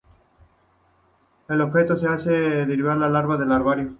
[1.47, 2.31] El adjetivo que se hace
[2.65, 3.89] derivar de larva es larvario.